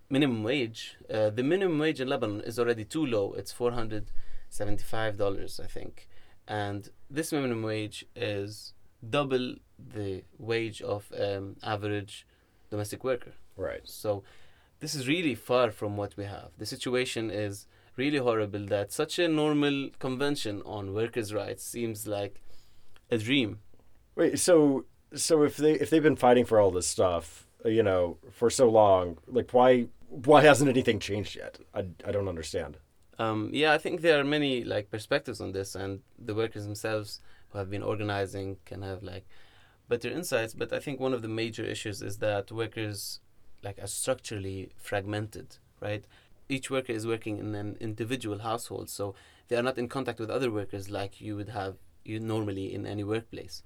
[0.09, 5.67] minimum wage uh, the minimum wage in lebanon is already too low it's $475 i
[5.67, 6.07] think
[6.47, 8.73] and this minimum wage is
[9.07, 12.25] double the wage of um, average
[12.69, 13.81] domestic worker Right.
[13.83, 14.23] so
[14.79, 16.51] this is really far from what we have.
[16.57, 22.41] The situation is really horrible that such a normal convention on workers' rights seems like
[23.11, 23.59] a dream.
[24.15, 28.17] Wait, so so if they if they've been fighting for all this stuff, you know,
[28.31, 31.59] for so long, like why why hasn't anything changed yet?
[31.73, 32.77] I, I don't understand.
[33.19, 37.19] Um, yeah, I think there are many like perspectives on this, and the workers themselves
[37.49, 39.25] who have been organizing can have like
[39.87, 40.53] better insights.
[40.53, 43.19] But I think one of the major issues is that workers
[43.61, 46.05] like are structurally fragmented, right?
[46.47, 49.13] Each worker is working in an individual household, so
[49.49, 52.85] they are not in contact with other workers like you would have you normally in
[52.85, 53.61] any workplace.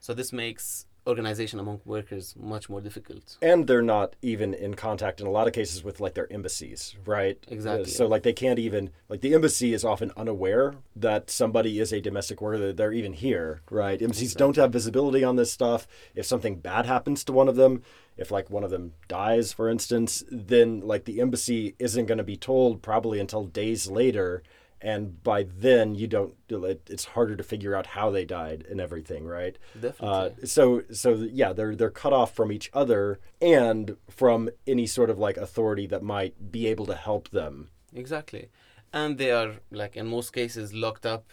[0.00, 3.38] So this makes organization among workers much more difficult.
[3.42, 6.94] And they're not even in contact in a lot of cases with like their embassies,
[7.04, 7.38] right?
[7.48, 7.90] Exactly.
[7.90, 12.00] So like they can't even like the embassy is often unaware that somebody is a
[12.00, 12.58] domestic worker.
[12.58, 14.00] that They're even here, right?
[14.00, 15.88] Embassies don't have visibility on this stuff.
[16.14, 17.82] If something bad happens to one of them,
[18.16, 22.24] if like one of them dies, for instance, then like the embassy isn't going to
[22.24, 24.42] be told probably until days later.
[24.80, 26.34] And by then, you don't.
[26.48, 29.56] it- It's harder to figure out how they died and everything, right?
[29.74, 30.08] Definitely.
[30.42, 35.10] Uh, so so yeah, they're they're cut off from each other and from any sort
[35.10, 37.70] of like authority that might be able to help them.
[37.94, 38.48] Exactly.
[38.92, 41.24] And they are, like in most cases, locked up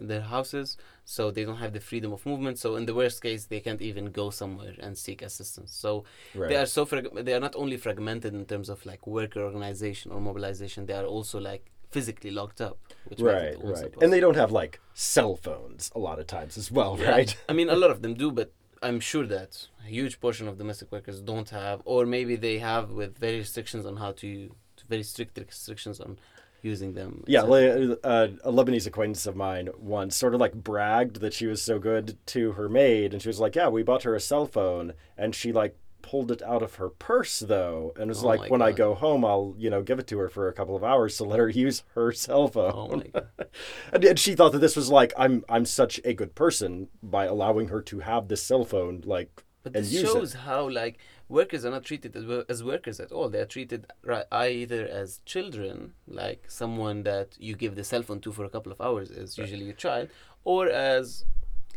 [0.00, 2.58] in their houses, so they don't have the freedom of movement.
[2.58, 5.72] So, in the worst case, they can't even go somewhere and seek assistance.
[5.72, 6.02] So,
[6.34, 6.48] Right.
[6.48, 10.10] they are so frag- they are not only fragmented in terms of like worker organization
[10.10, 12.76] or mobilization, they are also like physically locked up,
[13.08, 13.92] which right, right.
[14.02, 17.10] And they don't have like cell phones a lot of times as well, Yeah.
[17.16, 17.30] right?
[17.50, 18.48] I mean, a lot of them do, but
[18.86, 19.52] I'm sure that
[19.86, 23.84] a huge portion of domestic workers don't have, or maybe they have with very restrictions
[23.90, 24.28] on how to,
[24.94, 26.18] very strict restrictions on
[26.72, 27.10] using them.
[27.26, 31.60] Yeah, uh, a Lebanese acquaintance of mine once sort of like bragged that she was
[31.70, 34.46] so good to her maid, and she was like, "Yeah, we bought her a cell
[34.56, 35.74] phone," and she like
[36.08, 39.24] pulled it out of her purse though, and was Oh like, "When I go home,
[39.24, 41.48] I'll you know give it to her for a couple of hours to let her
[41.66, 43.28] use her cell oh phone." Oh my god.
[43.92, 47.24] And, and she thought that this was like, "I'm I'm such a good person by
[47.26, 50.38] allowing her to have this cell phone." Like, But this shows it.
[50.48, 53.28] how like workers are not treated as, as workers at all.
[53.30, 58.20] They are treated right, either as children, like someone that you give the cell phone
[58.20, 59.48] to for a couple of hours is Right.
[59.48, 60.08] usually your child,
[60.44, 61.24] or as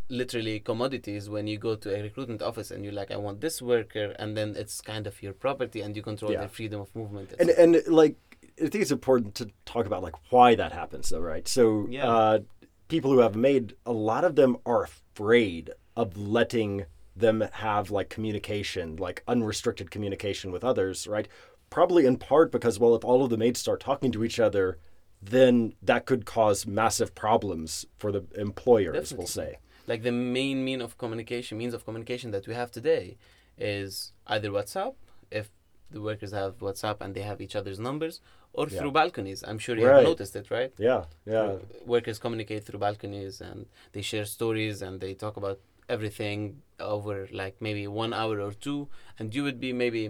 [0.10, 3.62] literally commodities when you go to a recruitment office and you're like, I want this
[3.62, 6.40] worker, and then it's kind of your property and you control Yeah.
[6.40, 7.34] their freedom of movement.
[7.40, 8.16] and and like
[8.60, 11.48] I think it's important to talk about like why that happens though, right?
[11.48, 12.08] So Yeah.
[12.08, 12.40] uh,
[12.88, 18.10] people who have made a lot of them are afraid of letting them have like
[18.10, 21.28] communication, like unrestricted communication with others, right?
[21.70, 24.78] Probably in part because, well, if all of the maids start talking to each other,
[25.22, 29.58] then that could cause massive problems for the employers, we'll say.
[29.92, 33.18] Like the main mean of communication means of communication that we have today
[33.58, 34.94] is either whatsapp
[35.32, 35.50] if
[35.92, 38.16] the workers have whatsapp and they have each other's numbers
[38.54, 38.78] or Yeah.
[38.80, 39.96] through balconies i'm sure you Right.
[39.96, 41.58] have noticed it right Yeah, yeah.
[41.96, 45.60] workers communicate through balconies and they share stories and they talk about
[45.96, 46.62] everything
[46.96, 48.80] over like maybe one hour or two
[49.18, 50.04] and you would be maybe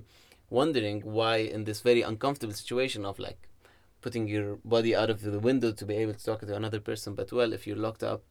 [0.49, 3.41] wondering why in this very uncomfortable situation of like
[4.01, 7.13] putting your body out of the window to be able to talk to another person
[7.19, 8.21] but well if you're locked up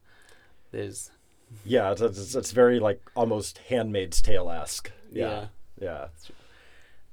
[0.73, 1.11] there's
[1.65, 4.91] Yeah, it's, it's, it's very like almost Handmaid's Tale esque.
[5.13, 5.47] yeah,
[5.81, 6.07] Yeah.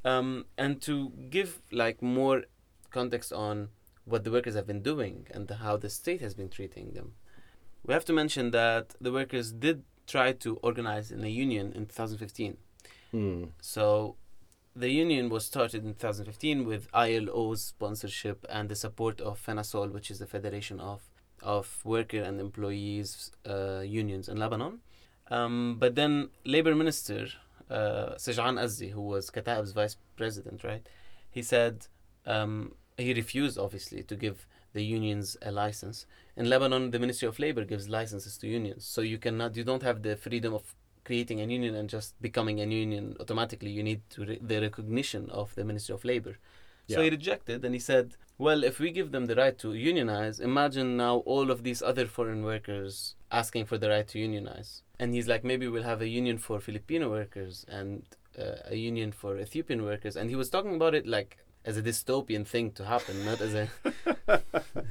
[0.05, 2.43] Um, and to give like more
[2.91, 3.69] context on
[4.05, 7.13] what the workers have been doing and how the state has been treating them,
[7.85, 11.85] we have to mention that the workers did try to organize in a union in
[11.85, 12.57] 2015.
[13.11, 13.43] Hmm.
[13.61, 14.15] So
[14.75, 20.09] the union was started in 2015 with ILO's sponsorship and the support of FENASOL, which
[20.09, 21.01] is the Federation of
[21.43, 24.79] of worker and employees uh, unions in Lebanon.
[25.29, 27.27] Um, but then Labor Minister
[27.69, 30.87] uh, Sej'an Azzi, who was Kataib's vice president, right?
[31.31, 31.87] He said
[32.25, 36.05] um, he refused, obviously, to give the unions a license.
[36.35, 39.83] In Lebanon, the Ministry of Labor gives licenses to unions, so you cannot, you don't
[39.83, 43.69] have the freedom of creating a union and just becoming a union automatically.
[43.69, 46.37] You need to re- the recognition of the Ministry of Labor.
[46.89, 50.39] So he rejected, and he said, "Well, if we give them the right to unionize,
[50.39, 55.13] imagine now all of these other foreign workers asking for the right to unionize." And
[55.13, 58.03] he's like, "Maybe we'll have a union for Filipino workers and
[58.37, 61.81] uh, a union for Ethiopian workers." And he was talking about it like as a
[61.81, 63.69] dystopian thing to happen, not as a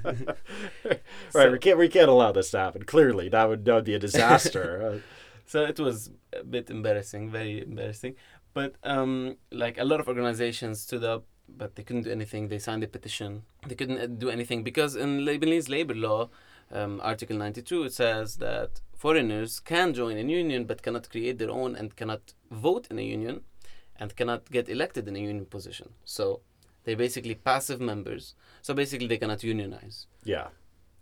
[1.35, 2.85] Right, we can't we can't allow this to happen.
[2.85, 5.03] Clearly, that would that would be a disaster.
[5.45, 8.15] So it was a bit embarrassing, very embarrassing.
[8.55, 12.49] But um, like a lot of organizations stood up, but they couldn't do anything.
[12.49, 13.43] They signed a petition.
[13.67, 16.31] They couldn't uh, do anything because in Lebanese labor law,
[16.71, 21.51] um, Article 92, it says that foreigners can join a union but cannot create their
[21.51, 23.43] own and cannot vote in a union
[23.97, 25.91] and cannot get elected in a union position.
[26.05, 26.41] So
[26.85, 28.35] they're basically passive members.
[28.63, 30.07] So basically, they cannot unionize.
[30.25, 30.49] yeah,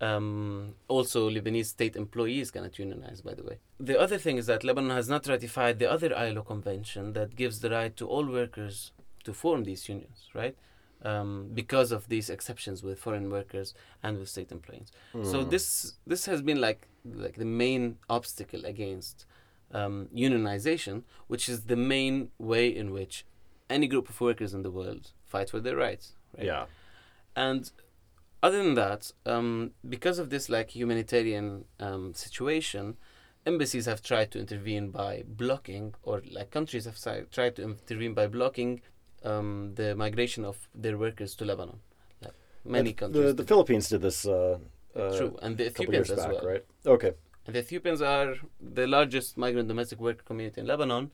[0.00, 3.58] Um, also, Lebanese state employees cannot unionize, by the way.
[3.78, 7.60] The other thing is that Lebanon has not ratified the other ILO convention that gives
[7.60, 8.92] the right to all workers
[9.24, 10.56] to form these unions, right?
[11.02, 14.92] Um, because of these exceptions with foreign workers and with state employees.
[15.22, 15.48] So Hmm.
[15.48, 19.24] this this has been like like the main obstacle against
[19.72, 23.24] um, unionization, which is the main way in which
[23.70, 26.12] any group of workers in the world fight for their rights.
[26.36, 26.46] Right?
[26.46, 26.66] yeah,
[27.36, 27.70] And
[28.42, 32.96] other than that, um, because of this like humanitarian um, situation,
[33.46, 36.98] embassies have tried to intervene by blocking, or like countries have
[37.30, 38.80] tried to intervene by blocking
[39.24, 41.80] um, the migration of their workers to Lebanon.
[42.22, 43.24] Like many The- countries.
[43.26, 43.44] The, the.
[43.44, 44.26] Philippines did this.
[44.26, 44.58] Uh,
[44.94, 46.46] uh, True, and the a couple Ethiopians years as back, well.
[46.52, 46.64] right?
[46.86, 47.12] Okay.
[47.46, 51.10] And the Ethiopians are the largest migrant domestic worker community in Lebanon.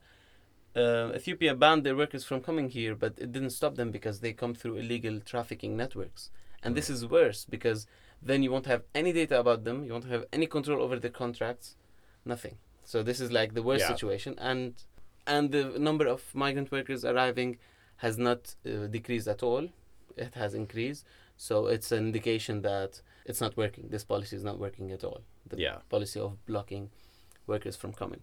[0.75, 4.33] Uh, Ethiopia banned their workers from coming here, but it didn't stop them because they
[4.33, 6.29] come through illegal trafficking networks.
[6.63, 7.87] And this is worse because
[8.21, 11.11] then you won't have any data about them, you won't have any control over their
[11.11, 11.75] contracts,
[12.25, 12.57] nothing.
[12.83, 13.93] So this is like the worst Yeah.
[13.95, 14.73] situation, and
[15.25, 17.57] and the number of migrant workers arriving
[17.97, 19.69] has not uh, decreased at all;
[20.15, 21.05] it has increased.
[21.37, 23.89] So it's an indication that it's not working.
[23.89, 25.21] This policy is not working at all.
[25.47, 25.77] The Yeah.
[25.89, 26.89] policy of blocking
[27.45, 28.21] workers from coming.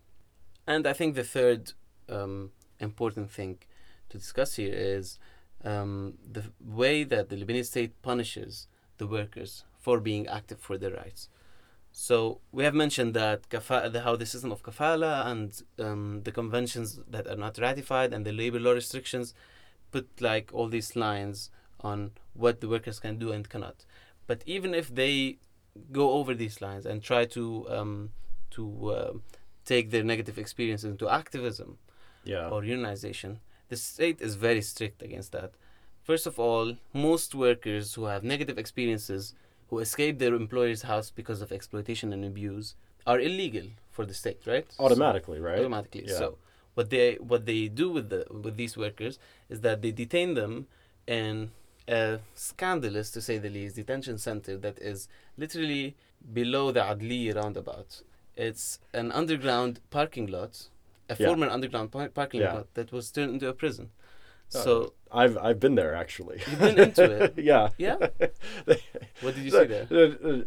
[0.66, 1.72] And I think the third
[2.08, 3.58] um, important thing
[4.10, 5.18] to discuss here is
[5.64, 8.66] um, the way that the Lebanese state punishes
[8.98, 11.28] the workers for being active for their rights.
[11.92, 16.32] So we have mentioned that kafa- the, how the system of kafala and um, the
[16.32, 19.34] conventions that are not ratified and the labor law restrictions
[19.94, 21.36] put like all these lines
[21.90, 21.98] on
[22.42, 23.78] what the workers can do and cannot.
[24.30, 25.14] But even if they
[26.00, 27.44] go over these lines and try to
[27.76, 27.92] um,
[28.56, 28.62] to
[28.98, 29.12] uh,
[29.72, 31.70] take their negative experiences into activism
[32.32, 32.48] Yeah.
[32.54, 33.30] or unionization,
[33.70, 35.50] the state is very strict against that.
[36.10, 36.66] First of all,
[37.08, 39.22] most workers who have negative experiences,
[39.68, 42.66] who escape their employer's house because of exploitation and abuse,
[43.10, 43.66] are illegal
[43.96, 44.66] for the state, right?
[44.72, 45.58] So- Automatically, right?
[45.62, 46.04] automatically.
[46.08, 46.18] Yeah.
[46.22, 46.28] So
[46.74, 49.18] what they what they do with the with these workers
[49.48, 50.66] is that they detain them
[51.06, 51.50] in
[51.86, 55.06] a scandalous, to say the least, detention center that is
[55.36, 55.94] literally
[56.32, 58.02] below the Adlieh roundabout.
[58.36, 60.68] It's an underground parking lot,
[61.10, 61.26] a Yeah.
[61.26, 62.54] former underground par- parking Yeah.
[62.54, 63.90] lot that was turned into a prison.
[64.48, 66.42] So I've I've been there actually.
[66.46, 67.34] you've been into it.
[67.38, 67.68] yeah.
[67.78, 67.96] Yeah.
[69.20, 69.86] What did you see there?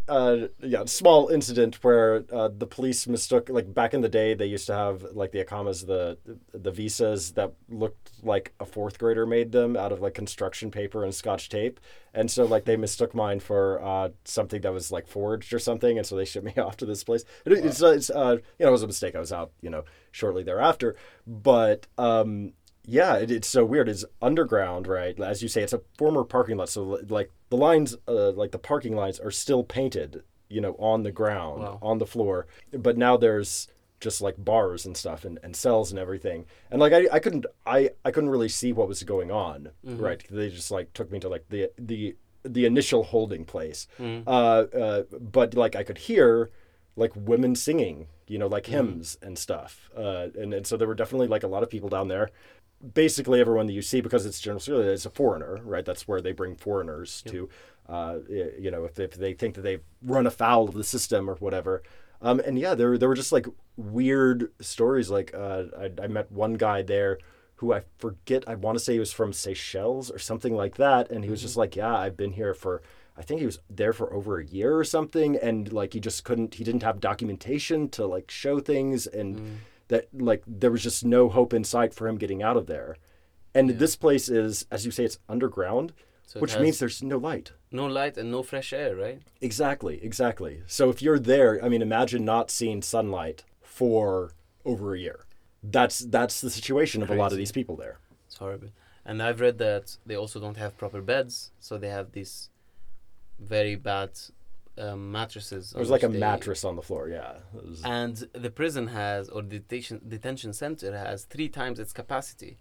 [0.07, 4.33] Uh, uh, yeah, small incident where uh, the police mistook like back in the day
[4.33, 6.17] they used to have like the akamas the
[6.53, 11.03] the visas that looked like a fourth grader made them out of like construction paper
[11.03, 11.79] and scotch tape
[12.13, 15.97] and so like they mistook mine for uh, something that was like forged or something
[15.97, 18.67] and so they shipped me off to this place it, it's, it's uh, you know
[18.67, 20.95] it was a mistake I was out you know shortly thereafter
[21.25, 22.53] but um
[22.89, 23.89] yeah, it, it's so weird.
[23.89, 25.19] It's underground, right?
[25.19, 26.69] As you say, it's a former parking lot.
[26.69, 31.03] So like the lines, uh, like the parking lines, are still painted, you know, on
[31.03, 31.79] the ground, Wow.
[31.81, 32.47] on the floor.
[32.71, 33.67] But now there's
[33.99, 36.45] just like bars and stuff and, and cells and everything.
[36.71, 40.23] And like I, I couldn't I, I couldn't really see what was going on, right?
[40.29, 43.88] They just like took me to like the the the initial holding place.
[43.99, 46.49] Uh, uh, but like I could hear
[46.95, 49.89] like women singing, you know, like hymns and stuff.
[49.95, 52.29] Uh, and, and so there were definitely like a lot of people down there
[52.93, 55.86] basically everyone that you see because it's General Australia is a foreigner, right?
[55.86, 57.49] That's where they bring foreigners to,
[57.89, 61.36] uh, you know, if, if they think that they've run afoul of the system or
[61.36, 61.84] whatever.
[62.21, 65.09] Um, and yeah, there there were just like weird stories.
[65.09, 67.19] Like uh, I, I met one guy there
[67.55, 68.43] who I forget.
[68.47, 71.41] I want to say he was from Seychelles or something like that, and he was
[71.41, 72.82] just like, "Yeah, I've been here for."
[73.19, 76.23] I think he was there for over a year or something, and like he just
[76.23, 76.55] couldn't.
[76.55, 79.59] He didn't have documentation to like show things, and
[79.89, 82.97] that like there was just no hope in sight for him getting out of there.
[83.53, 85.93] And this place is, as you say, it's underground,
[86.25, 87.53] So which has means there's no light.
[87.71, 89.21] no light and no fresh air, right?
[89.41, 90.61] Exactly, exactly.
[90.67, 94.33] So if you're there, I mean, imagine not seeing sunlight for
[94.63, 95.25] over a year.
[95.63, 97.97] That's that's the situation of a lot of these people there.
[98.27, 98.69] It's horrible.
[99.05, 102.49] And I've read that they also don't have proper beds, so they have these
[103.39, 104.11] very bad
[104.80, 105.71] um, mattresses.
[105.71, 107.09] There was like a they- mattress on the floor.
[107.09, 107.38] Yeah.
[107.53, 112.57] Was- And the prison has, or the detention detention center has three times its capacity.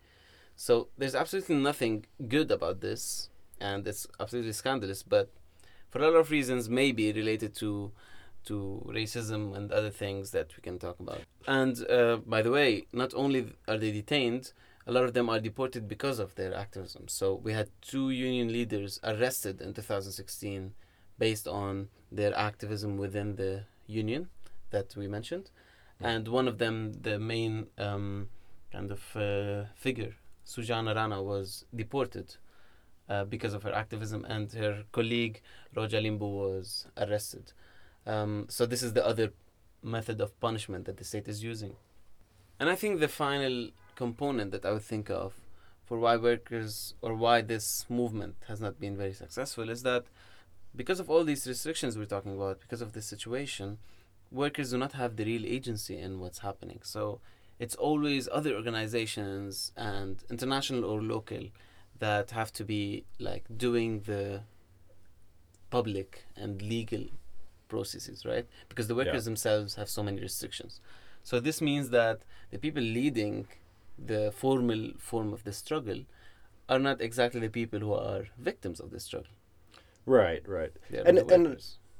[0.56, 3.28] So there's absolutely nothing good about this,
[3.60, 5.02] and it's absolutely scandalous.
[5.02, 5.30] But
[5.90, 7.92] for a lot of reasons, maybe related to
[8.46, 8.56] to
[8.94, 11.20] racism and other things that we can talk about.
[11.48, 14.52] And uh, by the way, not only are they detained,
[14.86, 17.08] a lot of them are deported because of their activism.
[17.08, 20.74] So we had two union leaders arrested in 2016
[21.18, 24.28] based on their activism within the union
[24.70, 25.50] that we mentioned,
[26.00, 28.28] and one of them, the main um,
[28.70, 30.14] kind of uh, figure,
[30.44, 32.36] Sujana Rana, was deported
[33.08, 35.40] uh, because of her activism, and her colleague
[35.74, 37.52] Roja Limbu was arrested.
[38.06, 39.32] Um, so this is the other
[39.82, 41.76] method of punishment that the state is using.
[42.60, 45.34] And I think the final component that I would think of
[45.84, 50.04] for why workers or why this movement has not been very successful is that
[50.76, 53.78] because of all these restrictions we're talking about, because of this situation,
[54.30, 56.80] workers do not have the real agency in what's happening.
[56.82, 57.20] So
[57.58, 61.44] it's always other organizations and international or local
[61.98, 64.42] that have to be like doing the
[65.70, 67.04] public and legal
[67.68, 68.46] processes, right?
[68.68, 70.80] Because the workers themselves have so many restrictions.
[71.22, 72.20] So this means that
[72.50, 73.46] the people leading
[73.98, 76.04] the formal form of the struggle
[76.68, 79.32] are not exactly the people who are victims of the struggle.
[80.06, 80.72] Right, right.
[80.92, 81.46] Are And- and-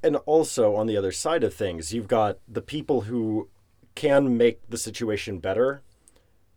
[0.02, 3.48] And also on the other side of things, you've got the people who
[3.94, 5.82] can make the situation better.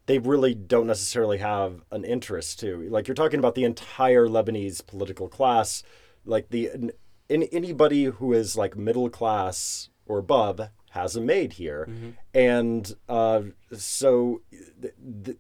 [0.06, 2.88] They really don't necessarily have an interest to.
[2.89, 5.84] Like you're talking about the entire Lebanese political class,
[6.26, 6.70] like the
[7.30, 10.60] in, anybody who is like middle class or above
[10.91, 12.10] has a maid here, Mm-hmm.
[12.34, 13.41] and uh,
[13.76, 14.41] so
[14.82, 14.93] th-
[15.24, 15.38] th-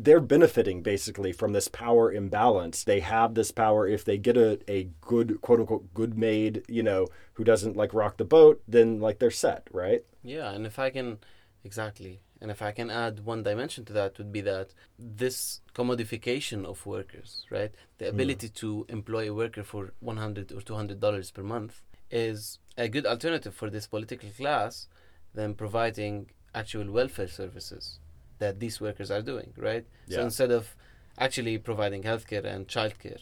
[0.00, 2.84] they're benefiting basically from this power imbalance.
[2.84, 3.88] They have this power.
[3.88, 7.92] If they get a, a good quote unquote good maid, you know, who doesn't like
[7.92, 10.04] rock the boat, then like they're set, right?
[10.22, 11.18] Yeah, and if I can,
[11.64, 16.64] exactly, and if I can add one dimension to that, would be that this commodification
[16.64, 18.14] of workers, right, the hmm.
[18.14, 22.60] ability to employ a worker for one hundred or two hundred dollars per month, is
[22.76, 24.86] a good alternative for this political class
[25.34, 27.98] than providing actual welfare services
[28.38, 29.84] that these workers are doing, right?
[30.08, 30.74] So instead of
[31.18, 33.20] actually providing healthcare and childcare,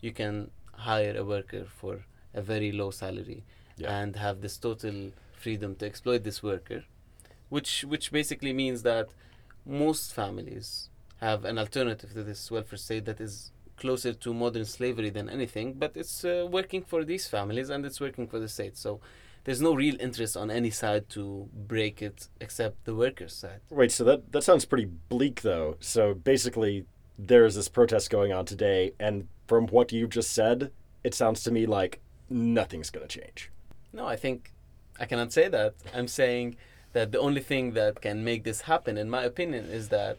[0.00, 2.04] you can hire a worker for
[2.34, 3.44] a very low salary
[3.78, 3.98] Yeah.
[3.98, 6.84] and have this total freedom to exploit this worker,
[7.48, 9.08] which which basically means that
[9.64, 10.88] most families
[11.20, 15.74] have an alternative to this welfare state that is closer to modern slavery than anything,
[15.74, 18.76] but it's uh, working for these families and it's working for the state.
[18.76, 19.00] So
[19.46, 23.60] there's no real interest on any side to break it except the workers' side.
[23.70, 25.76] Wait, so that that sounds pretty bleak though.
[25.78, 26.84] So basically
[27.16, 30.72] there's this protest going on today and from what you just said,
[31.04, 33.52] it sounds to me like nothing's going to change.
[33.92, 34.52] No, I think
[34.98, 35.74] I cannot say that.
[35.94, 36.56] I'm saying
[36.92, 40.18] that the only thing that can make this happen, in my opinion, is that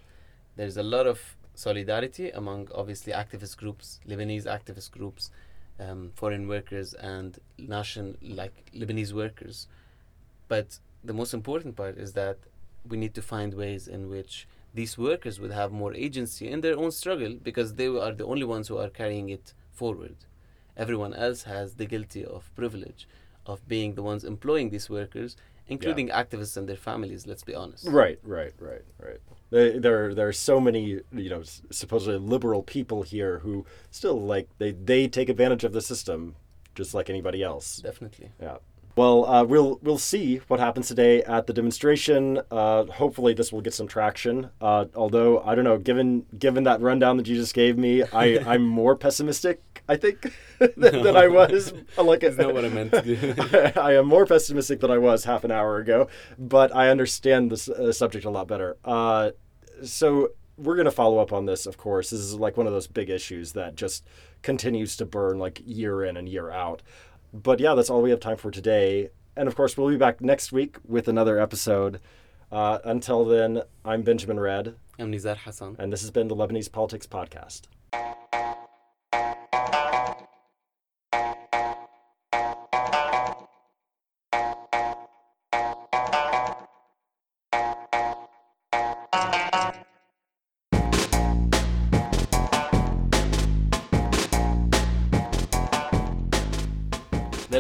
[0.56, 5.32] there's a lot of solidarity among obviously activist groups, Lebanese activist groups,
[5.80, 9.68] um, foreign workers, and national like Lebanese workers.
[10.48, 12.38] But the most important part is that
[12.88, 16.78] we need to find ways in which these workers would have more agency in their
[16.78, 20.16] own struggle because they are the only ones who are carrying it forward.
[20.76, 23.08] Everyone else has the guilty of privilege
[23.46, 27.28] of being the ones employing these workers, including activists and their families.
[27.28, 27.88] Let's be honest.
[27.88, 29.20] Right, right, right, right.
[29.50, 34.50] They, there, there are so many, you know, supposedly liberal people here who still like
[34.58, 36.36] they they take advantage of the system,
[36.76, 37.78] just like anybody else.
[37.78, 38.32] Definitely.
[38.42, 38.58] Yeah.
[38.98, 42.42] Well, uh, we'll we'll see what happens today at the demonstration.
[42.50, 44.50] Uh, hopefully, this will get some traction.
[44.60, 48.40] Uh, although I don't know, given given that rundown that you just gave me, I
[48.52, 49.84] I'm more pessimistic.
[49.88, 51.74] I think than, than I was.
[51.96, 53.36] Like That's not what I meant to do.
[53.80, 56.08] I am more pessimistic than I was half an hour ago,
[56.40, 58.78] but I understand this uh, subject a lot better.
[58.84, 59.30] Uh,
[59.84, 62.10] so we're going to follow up on this, of course.
[62.10, 64.04] This is like one of those big issues that just
[64.42, 66.82] continues to burn like year in and year out.
[67.34, 69.10] But yeah, that's all we have time for today.
[69.36, 72.00] And of course, we'll be back next week with another episode.
[72.52, 75.76] Uh, until then, I'm Benjamin Redd, I'm Nizar Hassan.
[75.80, 77.64] and this has been the Lebanese Politics Podcast.